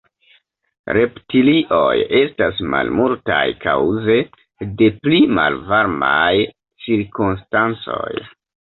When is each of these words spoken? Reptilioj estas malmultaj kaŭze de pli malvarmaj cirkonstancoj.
Reptilioj 0.97 1.91
estas 2.21 2.63
malmultaj 2.75 3.43
kaŭze 3.67 4.19
de 4.83 4.91
pli 5.05 5.23
malvarmaj 5.39 6.35
cirkonstancoj. 6.83 8.13